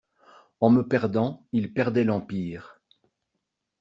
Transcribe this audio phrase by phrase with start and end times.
[0.61, 2.81] En me perdant, il perdait l'empire!